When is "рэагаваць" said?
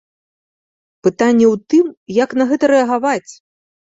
2.75-3.31